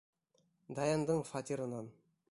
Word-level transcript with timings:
Даяндың 0.79 1.23
фатирынан. 1.33 1.95